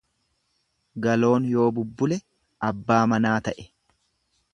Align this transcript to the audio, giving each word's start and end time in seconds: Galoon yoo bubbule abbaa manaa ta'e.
Galoon 1.03 1.45
yoo 1.51 1.67
bubbule 1.75 2.17
abbaa 2.71 3.03
manaa 3.13 3.37
ta'e. 3.49 3.67